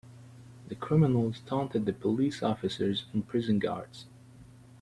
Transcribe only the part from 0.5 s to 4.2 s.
The criminals taunted the police officers and prison guards.